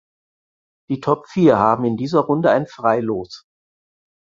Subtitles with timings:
[0.89, 3.45] Die Top vier haben in dieser Runde ein Freilos.